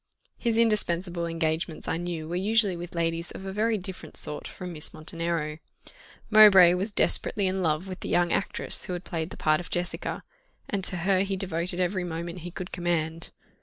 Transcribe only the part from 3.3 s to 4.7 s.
a very different sort